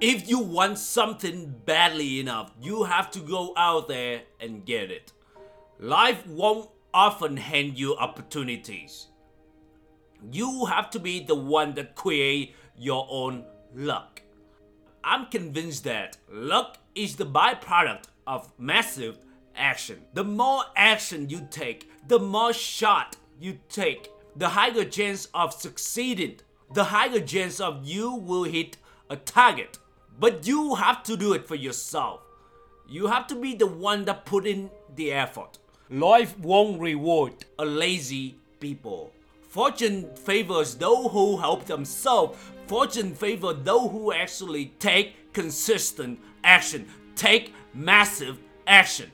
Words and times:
If 0.00 0.28
you 0.28 0.40
want 0.40 0.78
something 0.78 1.54
badly 1.64 2.18
enough, 2.18 2.52
you 2.60 2.82
have 2.82 3.10
to 3.12 3.20
go 3.20 3.54
out 3.56 3.86
there 3.86 4.22
and 4.40 4.66
get 4.66 4.90
it. 4.90 5.12
Life 5.78 6.26
won't 6.26 6.68
often 6.92 7.36
hand 7.36 7.78
you 7.78 7.96
opportunities. 7.96 9.06
You 10.32 10.64
have 10.66 10.90
to 10.90 10.98
be 10.98 11.20
the 11.20 11.36
one 11.36 11.74
that 11.74 11.94
create 11.94 12.56
your 12.76 13.06
own 13.08 13.44
luck. 13.72 14.20
I'm 15.04 15.26
convinced 15.26 15.84
that 15.84 16.16
luck 16.28 16.78
is 16.94 17.14
the 17.14 17.26
byproduct 17.26 18.04
of 18.26 18.50
massive 18.58 19.18
action. 19.54 20.02
The 20.14 20.24
more 20.24 20.64
action 20.74 21.28
you 21.28 21.46
take, 21.50 21.90
the 22.08 22.18
more 22.18 22.52
shot 22.52 23.16
you 23.38 23.60
take, 23.68 24.08
the 24.34 24.48
higher 24.48 24.84
chance 24.84 25.28
of 25.34 25.52
succeeding, 25.52 26.40
the 26.72 26.84
higher 26.84 27.20
chance 27.20 27.60
of 27.60 27.84
you 27.84 28.12
will 28.12 28.44
hit 28.44 28.76
a 29.08 29.16
target. 29.16 29.78
But 30.18 30.46
you 30.46 30.74
have 30.76 31.02
to 31.04 31.16
do 31.16 31.32
it 31.32 31.46
for 31.46 31.54
yourself. 31.54 32.20
You 32.88 33.06
have 33.06 33.26
to 33.28 33.34
be 33.34 33.54
the 33.54 33.66
one 33.66 34.04
that 34.04 34.24
put 34.24 34.46
in 34.46 34.70
the 34.94 35.12
effort. 35.12 35.58
Life 35.90 36.38
won't 36.38 36.80
reward 36.80 37.32
a 37.58 37.64
lazy 37.64 38.36
people. 38.60 39.12
Fortune 39.48 40.08
favors 40.16 40.74
those 40.74 41.10
who 41.12 41.36
help 41.36 41.64
themselves. 41.66 42.38
Fortune 42.66 43.14
favors 43.14 43.56
those 43.62 43.90
who 43.90 44.12
actually 44.12 44.66
take 44.78 45.32
consistent 45.32 46.18
action, 46.42 46.86
take 47.16 47.52
massive 47.72 48.38
action. 48.66 49.10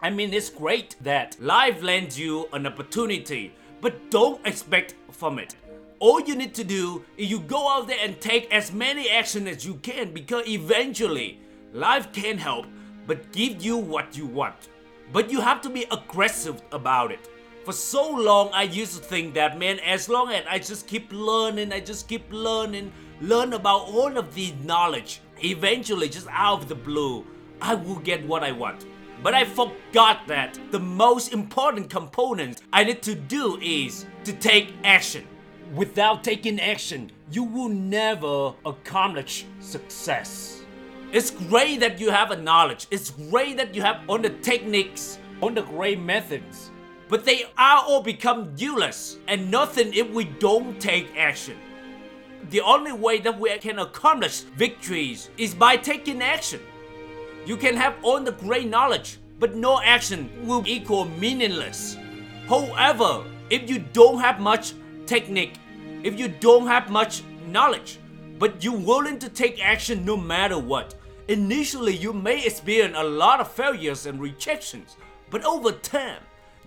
I 0.00 0.10
mean, 0.10 0.32
it's 0.32 0.50
great 0.50 0.96
that 1.00 1.36
life 1.40 1.82
lends 1.82 2.18
you 2.18 2.48
an 2.52 2.66
opportunity, 2.66 3.52
but 3.80 4.10
don't 4.10 4.44
expect 4.46 4.94
from 5.10 5.38
it. 5.38 5.56
All 6.00 6.20
you 6.20 6.36
need 6.36 6.54
to 6.54 6.62
do 6.62 7.04
is 7.16 7.28
you 7.28 7.40
go 7.40 7.68
out 7.68 7.88
there 7.88 7.98
and 8.00 8.20
take 8.20 8.52
as 8.52 8.72
many 8.72 9.10
action 9.10 9.48
as 9.48 9.66
you 9.66 9.74
can 9.74 10.12
because 10.12 10.46
eventually 10.46 11.40
life 11.72 12.12
can 12.12 12.38
help 12.38 12.66
but 13.06 13.32
give 13.32 13.64
you 13.64 13.76
what 13.76 14.16
you 14.16 14.26
want. 14.26 14.68
But 15.12 15.28
you 15.28 15.40
have 15.40 15.60
to 15.62 15.70
be 15.70 15.86
aggressive 15.90 16.62
about 16.70 17.10
it. 17.10 17.28
For 17.64 17.72
so 17.72 18.08
long, 18.08 18.50
I 18.52 18.62
used 18.62 18.96
to 18.96 19.02
think 19.02 19.34
that 19.34 19.58
man, 19.58 19.80
as 19.80 20.08
long 20.08 20.30
as 20.30 20.44
I 20.48 20.60
just 20.60 20.86
keep 20.86 21.12
learning, 21.12 21.72
I 21.72 21.80
just 21.80 22.06
keep 22.06 22.30
learning, 22.30 22.92
learn 23.20 23.54
about 23.54 23.88
all 23.88 24.16
of 24.16 24.34
the 24.34 24.54
knowledge, 24.62 25.20
eventually, 25.42 26.08
just 26.08 26.28
out 26.30 26.62
of 26.62 26.68
the 26.68 26.74
blue, 26.76 27.26
I 27.60 27.74
will 27.74 27.98
get 27.98 28.24
what 28.24 28.44
I 28.44 28.52
want. 28.52 28.86
But 29.22 29.34
I 29.34 29.44
forgot 29.44 30.28
that 30.28 30.58
the 30.70 30.78
most 30.78 31.32
important 31.32 31.90
component 31.90 32.62
I 32.72 32.84
need 32.84 33.02
to 33.02 33.16
do 33.16 33.58
is 33.60 34.06
to 34.24 34.32
take 34.32 34.72
action. 34.84 35.26
Without 35.74 36.24
taking 36.24 36.58
action, 36.60 37.10
you 37.30 37.44
will 37.44 37.68
never 37.68 38.54
accomplish 38.64 39.44
success. 39.60 40.62
It's 41.12 41.30
great 41.30 41.80
that 41.80 42.00
you 42.00 42.10
have 42.10 42.30
a 42.30 42.36
knowledge. 42.36 42.86
It's 42.90 43.10
great 43.10 43.58
that 43.58 43.74
you 43.74 43.82
have 43.82 44.00
all 44.08 44.18
the 44.18 44.30
techniques, 44.30 45.18
all 45.42 45.50
the 45.50 45.62
great 45.62 46.00
methods. 46.00 46.70
But 47.08 47.26
they 47.26 47.44
are 47.58 47.82
all 47.86 48.02
become 48.02 48.52
useless 48.56 49.18
and 49.28 49.50
nothing 49.50 49.92
if 49.92 50.10
we 50.10 50.24
don't 50.24 50.80
take 50.80 51.14
action. 51.16 51.56
The 52.50 52.62
only 52.62 52.92
way 52.92 53.18
that 53.20 53.38
we 53.38 53.56
can 53.58 53.78
accomplish 53.78 54.40
victories 54.40 55.28
is 55.36 55.54
by 55.54 55.76
taking 55.76 56.22
action. 56.22 56.60
You 57.44 57.56
can 57.56 57.76
have 57.76 57.94
all 58.02 58.20
the 58.20 58.32
great 58.32 58.68
knowledge, 58.68 59.18
but 59.38 59.54
no 59.54 59.82
action 59.82 60.30
will 60.46 60.62
equal 60.66 61.04
meaningless. 61.04 61.96
However, 62.48 63.24
if 63.50 63.68
you 63.68 63.80
don't 63.92 64.20
have 64.20 64.40
much 64.40 64.72
technique, 65.08 65.54
if 66.04 66.18
you 66.18 66.28
don't 66.28 66.66
have 66.66 66.90
much 66.90 67.22
knowledge, 67.46 67.98
but 68.38 68.62
you're 68.62 68.76
willing 68.76 69.18
to 69.18 69.28
take 69.28 69.64
action 69.64 70.04
no 70.04 70.16
matter 70.16 70.58
what, 70.58 70.94
initially 71.28 71.96
you 71.96 72.12
may 72.12 72.44
experience 72.44 72.94
a 72.96 73.02
lot 73.02 73.40
of 73.40 73.50
failures 73.50 74.06
and 74.06 74.20
rejections, 74.20 74.96
but 75.30 75.44
over 75.44 75.72
time, 75.72 76.22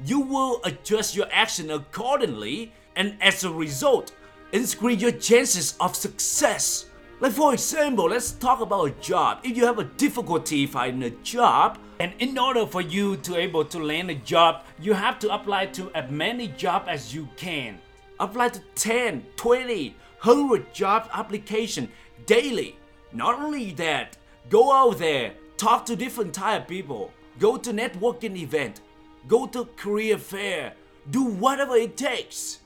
you 0.06 0.20
will 0.20 0.60
adjust 0.64 1.16
your 1.16 1.28
action 1.32 1.70
accordingly, 1.70 2.74
and 2.96 3.16
as 3.22 3.44
a 3.44 3.52
result, 3.52 4.12
increase 4.52 5.00
your 5.00 5.12
chances 5.12 5.76
of 5.80 5.96
success. 5.96 6.86
Like 7.20 7.34
for 7.34 7.54
example, 7.54 8.10
let's 8.10 8.32
talk 8.32 8.62
about 8.62 8.86
a 8.86 8.92
job. 9.02 9.42
If 9.44 9.56
you 9.56 9.66
have 9.66 9.78
a 9.78 9.84
difficulty 9.84 10.66
finding 10.66 11.04
a 11.04 11.16
job, 11.24 11.78
and 12.00 12.14
in 12.18 12.38
order 12.40 12.66
for 12.66 12.82
you 12.82 13.18
to 13.18 13.38
able 13.38 13.64
to 13.66 13.78
land 13.78 14.10
a 14.10 14.16
job, 14.16 14.64
you 14.80 14.94
have 14.94 15.20
to 15.20 15.32
apply 15.32 15.68
to 15.68 15.92
as 15.94 16.10
many 16.10 16.48
jobs 16.48 16.88
as 16.90 17.14
you 17.14 17.30
can. 17.38 17.78
Apply 18.22 18.50
to 18.50 18.60
10, 18.76 19.26
20, 19.36 19.96
100 20.22 20.74
job 20.76 21.10
application 21.12 21.90
daily. 22.28 22.78
Not 23.12 23.40
only 23.40 23.72
that, 23.72 24.16
go 24.48 24.72
out 24.72 25.00
there, 25.00 25.34
talk 25.58 25.88
to 25.88 25.96
different 25.96 26.32
type 26.32 26.62
of 26.62 26.68
people, 26.68 27.12
go 27.40 27.58
to 27.58 27.74
networking 27.74 28.38
event, 28.38 28.82
go 29.28 29.48
to 29.48 29.66
career 29.76 30.20
fair, 30.20 30.74
do 31.10 31.24
whatever 31.24 31.76
it 31.76 31.98
takes. 31.98 32.60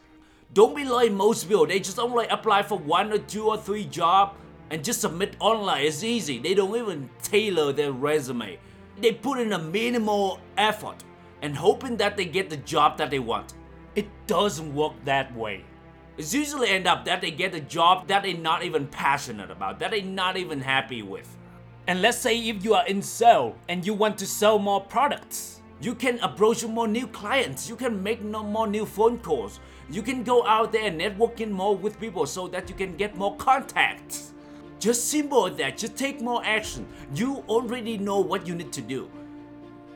Don't 0.54 0.76
be 0.76 0.84
like 0.84 1.14
most 1.14 1.48
people, 1.48 1.66
they 1.66 1.80
just 1.80 2.00
only 2.00 2.28
apply 2.28 2.62
for 2.64 2.78
one 2.78 3.14
or 3.14 3.20
two 3.20 3.48
or 3.48 3.58
three 3.58 3.86
job 3.86 4.36
and 4.72 4.84
just 4.84 5.00
submit 5.00 5.38
online. 5.40 5.86
It's 5.86 6.04
easy. 6.04 6.38
They 6.38 6.54
don't 6.54 6.76
even 6.76 7.10
tailor 7.24 7.72
their 7.72 7.94
resume. 7.94 8.60
They 9.00 9.14
put 9.14 9.40
in 9.40 9.54
a 9.54 9.60
minimal 9.60 10.42
effort 10.58 11.02
and 11.42 11.56
hoping 11.56 11.96
that 11.96 12.18
they 12.18 12.26
get 12.26 12.50
the 12.50 12.58
job 12.58 12.98
that 12.98 13.10
they 13.10 13.20
want. 13.20 13.54
It 13.96 14.08
doesn't 14.28 14.76
work 14.76 14.94
that 15.06 15.34
way. 15.36 15.64
It's 16.18 16.34
usually 16.34 16.70
end 16.70 16.88
up 16.88 17.06
that 17.06 17.22
they 17.22 17.32
get 17.32 17.54
a 17.56 17.62
job 17.62 18.08
that 18.08 18.24
they're 18.24 18.38
not 18.38 18.64
even 18.64 18.88
passionate 18.88 19.50
about, 19.50 19.80
that 19.80 19.92
they're 19.92 20.02
not 20.02 20.38
even 20.38 20.62
happy 20.62 21.02
with. 21.02 21.36
And 21.88 22.02
let's 22.02 22.18
say 22.18 22.38
if 22.38 22.64
you 22.64 22.74
are 22.74 22.86
in 22.88 23.02
sale 23.02 23.56
and 23.70 23.86
you 23.86 23.94
want 23.94 24.18
to 24.18 24.26
sell 24.26 24.60
more 24.60 24.82
products, 24.82 25.62
you 25.82 25.94
can 25.94 26.20
approach 26.20 26.66
more 26.66 26.88
new 26.88 27.08
clients, 27.08 27.70
you 27.70 27.76
can 27.76 28.02
make 28.02 28.22
no 28.22 28.44
more 28.44 28.66
new 28.66 28.86
phone 28.86 29.20
calls, 29.20 29.60
you 29.90 30.02
can 30.02 30.24
go 30.24 30.46
out 30.46 30.72
there 30.72 30.86
and 30.86 31.00
networking 31.00 31.52
more 31.52 31.76
with 31.76 32.00
people 32.00 32.26
so 32.26 32.48
that 32.48 32.70
you 32.70 32.76
can 32.76 32.96
get 32.96 33.16
more 33.16 33.36
contacts. 33.38 34.34
Just 34.80 35.10
simple 35.10 35.50
that, 35.50 35.78
just 35.78 35.96
take 35.96 36.22
more 36.22 36.44
action. 36.44 36.88
You 37.14 37.44
already 37.48 37.98
know 37.98 38.20
what 38.20 38.48
you 38.48 38.56
need 38.56 38.72
to 38.74 38.82
do. 38.82 39.10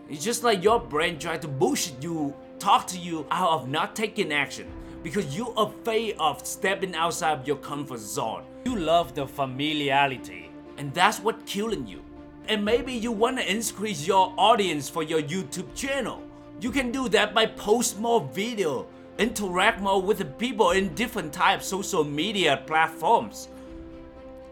It's 0.09 0.23
just 0.23 0.43
like 0.43 0.63
your 0.63 0.79
brain 0.79 1.17
trying 1.19 1.39
to 1.41 1.47
bullshit 1.47 2.01
you, 2.03 2.35
talk 2.59 2.85
to 2.87 2.97
you 2.97 3.25
out 3.31 3.51
of 3.51 3.69
not 3.69 3.95
taking 3.95 4.33
action 4.33 4.67
because 5.01 5.35
you're 5.35 5.53
afraid 5.55 6.15
of 6.19 6.45
stepping 6.45 6.93
outside 6.93 7.39
of 7.39 7.47
your 7.47 7.55
comfort 7.57 7.99
zone. 7.99 8.43
You 8.65 8.75
love 8.75 9.15
the 9.15 9.25
familiarity, 9.25 10.51
and 10.77 10.93
that's 10.93 11.19
what 11.19 11.45
killing 11.45 11.87
you. 11.87 12.01
And 12.47 12.65
maybe 12.65 12.93
you 12.93 13.11
want 13.11 13.37
to 13.37 13.49
increase 13.49 14.05
your 14.05 14.33
audience 14.37 14.89
for 14.89 15.03
your 15.03 15.21
YouTube 15.21 15.73
channel. 15.73 16.21
You 16.59 16.71
can 16.71 16.91
do 16.91 17.07
that 17.09 17.33
by 17.33 17.45
post 17.45 17.99
more 17.99 18.27
video, 18.33 18.87
interact 19.17 19.79
more 19.79 20.01
with 20.01 20.17
the 20.17 20.25
people 20.25 20.71
in 20.71 20.93
different 20.95 21.31
types 21.31 21.67
social 21.67 22.03
media 22.03 22.61
platforms. 22.65 23.47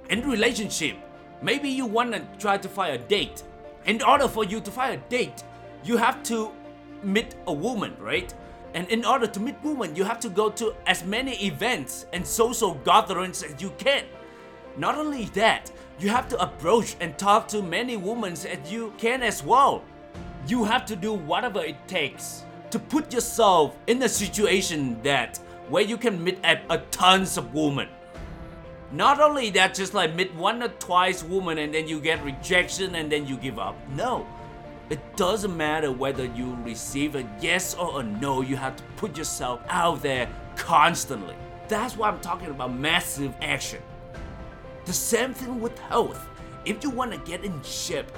In 0.09 0.22
relationship, 0.22 0.96
maybe 1.41 1.69
you 1.69 1.85
want 1.85 2.13
to 2.13 2.25
try 2.40 2.57
to 2.57 2.69
find 2.69 2.96
a 2.96 2.97
date. 2.97 3.44
In 3.85 4.01
order 4.01 4.28
for 4.28 4.46
you 4.46 4.62
to 4.62 4.72
find 4.72 4.94
a 4.94 5.09
date, 5.09 5.44
you 5.84 5.97
have 5.97 6.23
to 6.23 6.51
meet 7.03 7.35
a 7.47 7.53
woman, 7.53 7.96
right? 8.00 8.34
And 8.74 8.88
in 8.90 9.06
order 9.06 9.28
to 9.28 9.40
meet 9.40 9.56
women, 9.63 9.96
you 9.96 10.03
have 10.03 10.19
to 10.19 10.30
go 10.30 10.50
to 10.52 10.75
as 10.85 11.03
many 11.03 11.34
events 11.46 12.06
and 12.13 12.25
social 12.25 12.75
gatherings 12.85 13.44
as 13.44 13.62
you 13.62 13.72
can. 13.78 14.03
Not 14.78 14.97
only 14.97 15.25
that, 15.34 15.72
you 16.00 16.09
have 16.09 16.28
to 16.30 16.41
approach 16.41 16.96
and 17.00 17.18
talk 17.18 17.47
to 17.50 17.63
many 17.63 17.97
women 17.97 18.34
as 18.34 18.72
you 18.72 18.94
can 18.97 19.24
as 19.24 19.44
well. 19.44 19.84
You 20.47 20.63
have 20.63 20.85
to 20.85 20.96
do 20.96 21.13
whatever 21.13 21.63
it 21.63 21.75
takes 21.88 22.44
to 22.69 22.78
put 22.78 23.12
yourself 23.14 23.75
in 23.88 24.03
a 24.03 24.09
situation 24.09 25.02
that 25.02 25.40
where 25.69 25.84
you 25.84 25.97
can 25.97 26.24
meet 26.24 26.40
at 26.44 26.62
a 26.69 26.78
tons 26.91 27.38
of 27.38 27.53
women. 27.53 27.90
Not 28.91 29.20
only 29.20 29.50
that, 29.52 29.73
just 29.73 29.93
like 29.93 30.16
meet 30.16 30.34
one 30.35 30.64
or 30.64 30.70
twice 30.70 31.23
women 31.23 31.58
and 31.58 31.73
then 31.73 31.88
you 31.88 32.00
get 32.00 32.23
rejection 32.23 32.96
and 32.96 33.11
then 33.11 33.26
you 33.26 33.35
give 33.38 33.59
up. 33.59 33.76
No. 33.96 34.26
It 34.89 35.17
doesn't 35.17 35.55
matter 35.55 35.91
whether 35.91 36.23
you 36.23 36.57
receive 36.63 37.16
a 37.16 37.29
yes 37.41 37.75
or 37.75 37.99
a 37.99 38.03
no, 38.03 38.41
you 38.41 38.55
have 38.55 38.78
to 38.78 38.84
put 38.95 39.17
yourself 39.17 39.61
out 39.67 40.01
there 40.01 40.29
constantly. 40.55 41.35
That's 41.67 41.97
why 41.97 42.07
I'm 42.07 42.22
talking 42.22 42.47
about 42.47 42.73
massive 42.73 43.34
action. 43.41 43.81
The 44.85 44.93
same 44.93 45.34
thing 45.34 45.59
with 45.59 45.78
health. 45.79 46.25
If 46.63 46.84
you 46.84 46.89
want 46.89 47.11
to 47.11 47.17
get 47.29 47.43
in 47.43 47.61
shape, 47.63 48.09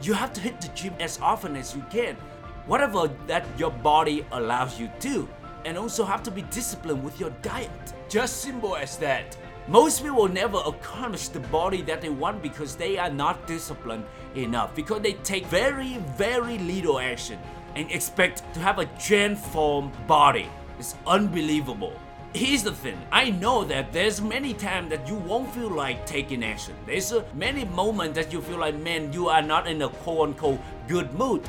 you 0.00 0.14
have 0.14 0.32
to 0.32 0.40
hit 0.40 0.58
the 0.62 0.68
gym 0.68 0.94
as 1.00 1.20
often 1.20 1.54
as 1.54 1.76
you 1.76 1.84
can, 1.90 2.16
whatever 2.64 3.10
that 3.26 3.44
your 3.58 3.70
body 3.70 4.24
allows 4.32 4.80
you 4.80 4.90
to, 5.00 5.28
and 5.66 5.76
also 5.76 6.04
have 6.04 6.22
to 6.22 6.30
be 6.30 6.42
disciplined 6.42 7.04
with 7.04 7.20
your 7.20 7.30
diet. 7.42 7.70
Just 8.08 8.40
simple 8.40 8.74
as 8.74 8.96
that. 8.98 9.36
Most 9.68 10.04
people 10.04 10.28
never 10.28 10.58
accomplish 10.64 11.26
the 11.26 11.40
body 11.40 11.82
that 11.82 12.00
they 12.00 12.08
want 12.08 12.40
because 12.40 12.76
they 12.76 12.98
are 12.98 13.10
not 13.10 13.48
disciplined 13.48 14.04
enough, 14.36 14.72
because 14.76 15.02
they 15.02 15.14
take 15.14 15.44
very, 15.46 15.96
very 16.16 16.56
little 16.58 17.00
action 17.00 17.36
and 17.74 17.90
expect 17.90 18.44
to 18.54 18.60
have 18.60 18.78
a 18.78 18.84
gen 18.96 19.34
form 19.34 19.90
body. 20.06 20.48
It's 20.78 20.94
unbelievable. 21.04 21.92
here's 22.32 22.62
the 22.62 22.72
thing. 22.72 22.96
I 23.10 23.30
know 23.30 23.64
that 23.64 23.92
there's 23.92 24.20
many 24.20 24.54
times 24.54 24.90
that 24.90 25.08
you 25.08 25.16
won't 25.16 25.52
feel 25.52 25.70
like 25.70 26.06
taking 26.06 26.44
action. 26.44 26.74
There's 26.86 27.12
uh, 27.12 27.24
many 27.34 27.64
moments 27.64 28.14
that 28.14 28.32
you 28.32 28.40
feel 28.42 28.58
like, 28.58 28.76
man, 28.76 29.12
you 29.12 29.28
are 29.28 29.42
not 29.42 29.66
in 29.66 29.82
a 29.82 29.88
quote 29.88 30.28
unquote 30.28 30.60
good 30.86 31.12
mood. 31.14 31.42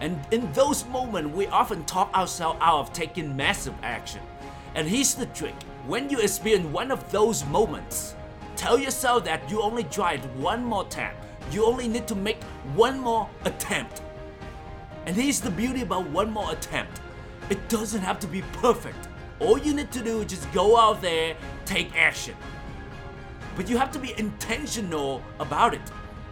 And 0.00 0.20
in 0.32 0.52
those 0.52 0.84
moments, 0.86 1.34
we 1.34 1.46
often 1.46 1.84
talk 1.84 2.12
ourselves 2.14 2.58
out 2.60 2.80
of 2.80 2.92
taking 2.92 3.34
massive 3.36 3.74
action. 3.82 4.20
And 4.74 4.88
here's 4.88 5.14
the 5.14 5.26
trick 5.26 5.54
when 5.86 6.08
you 6.08 6.18
experience 6.18 6.66
one 6.66 6.90
of 6.90 7.10
those 7.12 7.44
moments, 7.46 8.14
tell 8.56 8.78
yourself 8.78 9.24
that 9.24 9.48
you 9.50 9.60
only 9.60 9.84
tried 9.84 10.20
one 10.36 10.64
more 10.64 10.84
time. 10.86 11.14
You 11.50 11.66
only 11.66 11.88
need 11.88 12.08
to 12.08 12.14
make 12.14 12.42
one 12.74 12.98
more 12.98 13.28
attempt. 13.44 14.02
And 15.06 15.14
here's 15.14 15.40
the 15.40 15.50
beauty 15.50 15.82
about 15.82 16.08
one 16.08 16.32
more 16.32 16.50
attempt 16.50 17.00
it 17.50 17.68
doesn't 17.68 18.00
have 18.00 18.18
to 18.20 18.26
be 18.26 18.42
perfect. 18.54 19.08
All 19.38 19.58
you 19.58 19.74
need 19.74 19.92
to 19.92 20.02
do 20.02 20.22
is 20.22 20.26
just 20.26 20.50
go 20.52 20.78
out 20.78 21.02
there, 21.02 21.36
take 21.66 21.94
action. 21.94 22.34
But 23.56 23.68
you 23.68 23.76
have 23.76 23.92
to 23.92 23.98
be 23.98 24.14
intentional 24.18 25.22
about 25.38 25.74
it. 25.74 25.82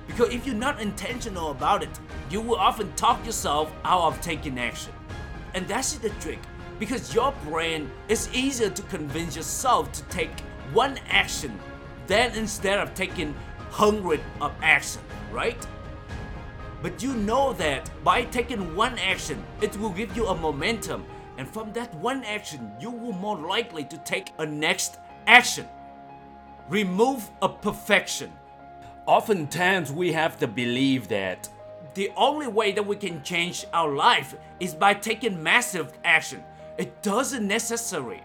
Because 0.06 0.33
if 0.33 0.47
you're 0.47 0.55
not 0.55 0.81
intentional 0.81 1.50
about 1.50 1.83
it, 1.83 1.91
you 2.31 2.41
will 2.41 2.56
often 2.56 2.93
talk 2.95 3.25
yourself 3.27 3.71
out 3.85 4.03
of 4.05 4.21
taking 4.23 4.59
action. 4.59 4.93
And 5.55 5.69
that's 5.69 5.93
the 5.99 6.11
trick. 6.11 6.38
Because 6.82 7.14
your 7.14 7.32
brain 7.44 7.88
is 8.08 8.29
easier 8.34 8.69
to 8.69 8.82
convince 8.82 9.37
yourself 9.37 9.93
to 9.93 10.02
take 10.08 10.40
one 10.73 10.99
action 11.08 11.56
than 12.08 12.34
instead 12.34 12.81
of 12.81 12.93
taking 12.93 13.37
hundred 13.70 14.20
of 14.40 14.50
action, 14.61 15.00
right? 15.31 15.64
But 16.82 17.00
you 17.00 17.14
know 17.14 17.52
that 17.52 17.88
by 18.02 18.25
taking 18.25 18.75
one 18.75 18.99
action, 18.99 19.44
it 19.61 19.76
will 19.76 19.90
give 19.90 20.17
you 20.17 20.26
a 20.26 20.34
momentum. 20.34 21.06
And 21.38 21.49
from 21.49 21.73
that 21.75 21.94
one 21.94 22.25
action, 22.25 22.73
you 22.81 22.90
will 22.90 23.12
more 23.12 23.38
likely 23.38 23.85
to 23.85 23.96
take 23.99 24.32
a 24.38 24.44
next 24.44 24.99
action. 25.28 25.69
Remove 26.69 27.31
a 27.43 27.49
perfection. 27.49 28.32
Oftentimes 29.06 29.93
we 29.93 30.11
have 30.14 30.40
the 30.40 30.49
belief 30.49 31.06
that 31.06 31.49
the 31.94 32.11
only 32.17 32.49
way 32.49 32.73
that 32.73 32.85
we 32.85 32.96
can 32.96 33.23
change 33.23 33.67
our 33.73 33.94
life 33.94 34.35
is 34.58 34.75
by 34.75 34.94
taking 34.94 35.40
massive 35.40 35.93
action. 36.05 36.43
It 36.79 37.03
doesn't 37.03 37.47
necessary. 37.47 38.23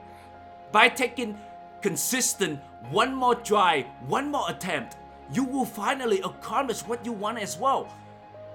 By 0.72 0.90
taking 0.90 1.38
consistent 1.82 2.60
one 2.92 3.14
more 3.14 3.36
try, 3.36 3.84
one 4.08 4.32
more 4.32 4.50
attempt, 4.50 4.98
you 5.34 5.44
will 5.44 5.66
finally 5.66 6.22
accomplish 6.22 6.82
what 6.82 7.06
you 7.06 7.12
want 7.12 7.40
as 7.40 7.58
well. 7.58 7.94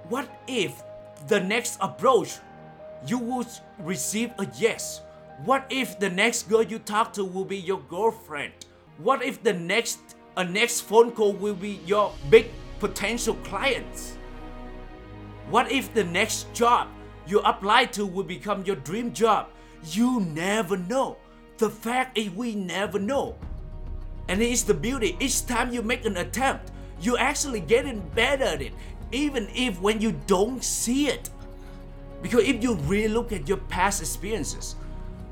What 0.09 0.29
if 0.47 0.83
the 1.29 1.41
next 1.41 1.79
approach 1.81 2.39
you 3.07 3.19
will 3.19 3.47
receive 3.79 4.33
a 4.39 4.47
yes? 4.59 5.03
What 5.45 5.67
if 5.71 5.99
the 5.99 6.09
next 6.09 6.49
girl 6.49 6.63
you 6.63 6.79
talk 6.79 7.13
to 7.15 7.25
will 7.25 7.45
be 7.45 7.59
your 7.59 7.81
girlfriend? 7.89 8.53
What 8.99 9.23
if 9.23 9.43
the 9.43 9.53
next 9.53 9.99
a 10.37 10.45
next 10.45 10.83
phone 10.83 11.13
call 11.13 11.33
will 11.33 11.55
be 11.55 11.81
your 11.85 12.13
big 12.31 12.47
potential 12.81 13.35
clients? 13.45 14.17
What 15.51 15.71
if 15.71 15.93
the 15.93 16.05
next 16.05 16.53
job 16.55 16.89
you 17.27 17.41
apply 17.41 17.87
to 17.97 18.07
will 18.07 18.25
become 18.25 18.65
your 18.65 18.77
dream 18.77 19.13
job? 19.13 19.49
You 19.85 20.21
never 20.21 20.77
know. 20.77 21.17
The 21.59 21.71
fact 21.71 22.19
is 22.19 22.31
we 22.31 22.55
never 22.55 22.99
know. 22.99 23.37
And 24.29 24.41
it's 24.41 24.63
the 24.63 24.75
beauty. 24.75 25.17
Each 25.21 25.45
time 25.47 25.73
you 25.73 25.83
make 25.83 26.05
an 26.05 26.17
attempt, 26.17 26.71
you're 27.01 27.19
actually 27.19 27.61
getting 27.61 28.01
better 28.15 28.45
at 28.45 28.63
it 28.63 28.73
even 29.13 29.49
if 29.55 29.81
when 29.81 30.01
you 30.01 30.13
don't 30.27 30.65
see 30.65 31.09
it. 31.09 31.31
Because 32.23 32.45
if 32.45 32.63
you 32.63 32.75
really 32.75 33.13
look 33.13 33.33
at 33.33 33.49
your 33.49 33.59
past 33.59 34.01
experiences, 34.01 34.77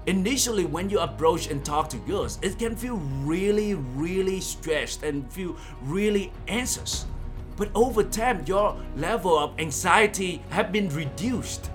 initially 0.07 0.65
when 0.65 0.91
you 0.91 1.01
approach 1.01 1.49
and 1.49 1.65
talk 1.65 1.89
to 1.91 1.97
girls, 1.99 2.39
it 2.43 2.59
can 2.59 2.77
feel 2.77 2.97
really, 3.23 3.75
really 3.75 4.41
stressed 4.41 5.03
and 5.03 5.31
feel 5.33 5.57
really 5.83 6.33
anxious. 6.49 7.07
But 7.57 7.71
over 7.75 8.03
time, 8.03 8.45
your 8.47 8.77
level 8.97 9.39
of 9.39 9.59
anxiety 9.59 10.43
have 10.51 10.73
been 10.73 10.89
reduced. 10.91 11.71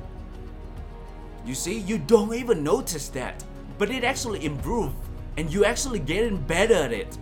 You 1.46 1.54
see, 1.54 1.80
you 1.80 2.00
don't 2.00 2.34
even 2.34 2.64
notice 2.64 3.10
that, 3.10 3.44
but 3.78 3.92
it 3.92 4.04
actually 4.04 4.44
improved 4.46 4.96
and 5.38 5.54
you 5.54 5.64
actually 5.64 6.00
getting 6.00 6.38
better 6.38 6.74
at 6.74 6.92
it. 6.92 7.18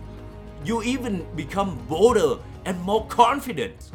You 0.64 0.82
even 0.82 1.26
become 1.36 1.78
bolder 1.88 2.38
and 2.64 2.80
more 2.80 3.06
confident. 3.06 3.90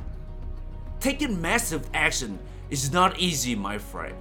Taking 1.00 1.42
massive 1.42 1.90
action 1.94 2.38
is 2.70 2.92
not 2.92 3.20
easy, 3.20 3.56
my 3.56 3.78
friend. 3.78 4.16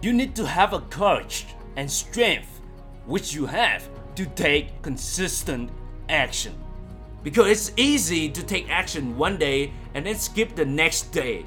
You 0.00 0.12
need 0.12 0.34
to 0.36 0.46
have 0.46 0.72
a 0.72 0.80
courage 0.80 1.46
and 1.76 1.90
strength, 1.90 2.60
which 3.04 3.34
you 3.34 3.44
have, 3.46 3.88
to 4.14 4.24
take 4.26 4.80
consistent 4.80 5.70
action. 6.08 6.54
Because 7.22 7.48
it's 7.48 7.72
easy 7.76 8.28
to 8.30 8.42
take 8.42 8.70
action 8.70 9.16
one 9.18 9.36
day 9.36 9.72
and 9.94 10.06
then 10.06 10.14
skip 10.14 10.54
the 10.54 10.64
next 10.64 11.10
day, 11.10 11.44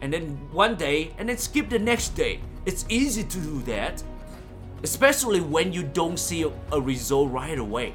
and 0.00 0.12
then 0.12 0.38
one 0.50 0.76
day 0.76 1.12
and 1.18 1.28
then 1.28 1.36
skip 1.36 1.68
the 1.68 1.78
next 1.78 2.10
day. 2.10 2.40
It's 2.66 2.84
easy 2.88 3.22
to 3.22 3.38
do 3.38 3.62
that, 3.62 4.02
especially 4.82 5.40
when 5.40 5.72
you 5.72 5.84
don't 5.84 6.18
see 6.18 6.44
a 6.72 6.80
result 6.80 7.30
right 7.30 7.58
away. 7.58 7.94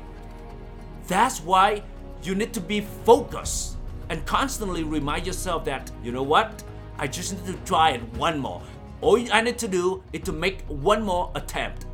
That's 1.07 1.41
why 1.41 1.83
you 2.23 2.35
need 2.35 2.53
to 2.53 2.61
be 2.61 2.81
focused 3.05 3.75
and 4.09 4.25
constantly 4.25 4.83
remind 4.83 5.27
yourself 5.27 5.65
that, 5.65 5.91
you 6.03 6.13
know 6.13 6.23
what, 6.23 6.63
I 6.97 7.07
just 7.07 7.33
need 7.33 7.45
to 7.53 7.59
try 7.65 7.91
it 7.91 8.01
one 8.13 8.39
more. 8.39 8.61
All 9.01 9.19
I 9.33 9.41
need 9.41 9.57
to 9.57 9.67
do 9.67 10.03
is 10.13 10.21
to 10.21 10.31
make 10.31 10.61
one 10.67 11.03
more 11.03 11.31
attempt. 11.35 11.85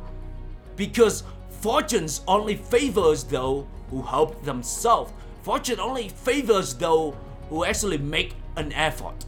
Because 0.76 1.24
fortunes 1.48 2.20
only 2.28 2.54
favors 2.54 3.24
those 3.24 3.66
who 3.90 4.02
help 4.02 4.44
themselves. 4.44 5.12
Fortune 5.42 5.80
only 5.80 6.10
favors 6.10 6.74
those 6.74 7.14
who 7.48 7.64
actually 7.64 7.98
make 7.98 8.34
an 8.56 8.72
effort. 8.72 9.24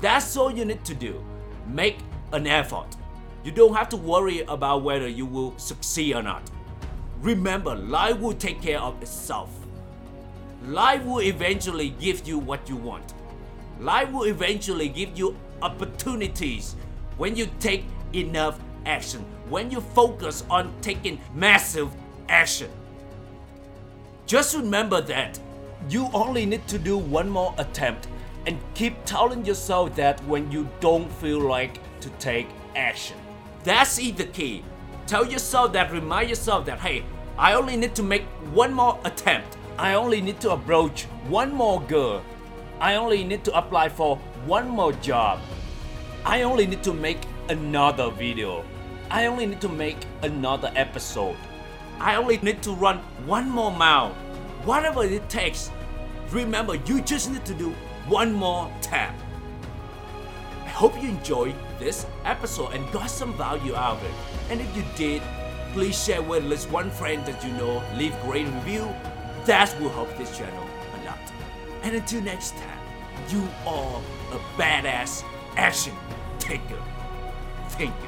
That's 0.00 0.36
all 0.36 0.50
you 0.50 0.64
need 0.64 0.84
to 0.84 0.94
do. 0.94 1.22
Make 1.66 1.98
an 2.32 2.46
effort. 2.46 2.96
You 3.44 3.52
don't 3.52 3.74
have 3.74 3.88
to 3.90 3.96
worry 3.96 4.40
about 4.42 4.82
whether 4.82 5.08
you 5.08 5.24
will 5.26 5.56
succeed 5.58 6.14
or 6.14 6.22
not. 6.22 6.42
Remember, 7.20 7.74
life 7.74 8.18
will 8.20 8.34
take 8.34 8.60
care 8.60 8.80
of 8.80 9.00
itself. 9.02 9.50
Life 10.64 11.04
will 11.04 11.22
eventually 11.22 11.90
give 11.90 12.26
you 12.26 12.38
what 12.38 12.68
you 12.68 12.76
want. 12.76 13.14
Life 13.80 14.10
will 14.10 14.24
eventually 14.24 14.88
give 14.88 15.18
you 15.18 15.36
opportunities 15.62 16.76
when 17.16 17.36
you 17.36 17.48
take 17.60 17.84
enough 18.12 18.58
action, 18.86 19.24
when 19.48 19.70
you 19.70 19.80
focus 19.80 20.44
on 20.50 20.72
taking 20.80 21.20
massive 21.34 21.88
action. 22.28 22.70
Just 24.26 24.54
remember 24.56 25.00
that 25.00 25.38
you 25.88 26.08
only 26.12 26.44
need 26.44 26.66
to 26.68 26.78
do 26.78 26.98
one 26.98 27.28
more 27.28 27.54
attempt 27.58 28.08
and 28.46 28.58
keep 28.74 28.94
telling 29.04 29.44
yourself 29.44 29.94
that 29.96 30.22
when 30.24 30.50
you 30.50 30.68
don't 30.80 31.10
feel 31.14 31.40
like 31.40 31.80
to 32.00 32.10
take 32.18 32.48
action. 32.76 33.16
That's 33.64 33.96
the 33.96 34.24
key. 34.24 34.64
Tell 35.06 35.26
yourself 35.26 35.72
that, 35.72 35.92
remind 35.92 36.28
yourself 36.28 36.66
that, 36.66 36.80
hey, 36.80 37.04
I 37.36 37.54
only 37.54 37.76
need 37.76 37.94
to 37.94 38.02
make 38.02 38.24
one 38.52 38.72
more 38.72 38.98
attempt. 39.04 39.56
I 39.78 39.94
only 39.94 40.20
need 40.20 40.40
to 40.40 40.52
approach 40.52 41.04
one 41.28 41.52
more 41.52 41.80
girl. 41.82 42.22
I 42.80 42.96
only 42.96 43.24
need 43.24 43.44
to 43.44 43.56
apply 43.56 43.88
for 43.88 44.16
one 44.46 44.68
more 44.68 44.92
job. 44.92 45.40
I 46.24 46.42
only 46.42 46.66
need 46.66 46.82
to 46.82 46.92
make 46.92 47.18
another 47.48 48.10
video. 48.10 48.64
I 49.10 49.26
only 49.26 49.46
need 49.46 49.60
to 49.62 49.68
make 49.68 49.96
another 50.22 50.70
episode. 50.74 51.36
I 51.98 52.16
only 52.16 52.38
need 52.38 52.62
to 52.62 52.72
run 52.72 52.98
one 53.26 53.48
more 53.48 53.70
mile. 53.72 54.10
Whatever 54.64 55.04
it 55.04 55.28
takes. 55.28 55.70
Remember, 56.30 56.74
you 56.74 57.00
just 57.00 57.30
need 57.30 57.44
to 57.46 57.54
do 57.54 57.70
one 58.08 58.32
more 58.32 58.70
tap. 58.80 59.14
Hope 60.78 61.02
you 61.02 61.08
enjoyed 61.08 61.56
this 61.80 62.06
episode 62.24 62.72
and 62.72 62.88
got 62.92 63.10
some 63.10 63.36
value 63.36 63.74
out 63.74 63.96
of 63.96 64.04
it. 64.04 64.12
And 64.48 64.60
if 64.60 64.76
you 64.76 64.84
did, 64.94 65.22
please 65.72 66.00
share 66.00 66.22
with 66.22 66.44
at 66.44 66.48
least 66.48 66.70
one 66.70 66.88
friend 66.88 67.26
that 67.26 67.42
you 67.42 67.50
know, 67.54 67.82
leave 67.96 68.14
great 68.22 68.46
review, 68.46 68.88
that 69.44 69.74
will 69.80 69.88
help 69.88 70.16
this 70.16 70.38
channel 70.38 70.62
a 70.94 71.04
lot. 71.04 71.18
And 71.82 71.96
until 71.96 72.20
next 72.22 72.52
time, 72.52 72.78
you 73.28 73.48
are 73.66 74.00
a 74.30 74.38
badass 74.56 75.24
action 75.56 75.96
taker. 76.38 76.80
Thank 77.70 77.92
you. 78.00 78.07